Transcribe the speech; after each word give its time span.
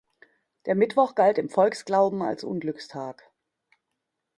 Der 0.65 0.73
Mittwoch 0.73 1.13
galt 1.13 1.37
im 1.37 1.47
Volksglauben 1.47 2.23
als 2.23 2.43
Unglückstag. 2.43 3.29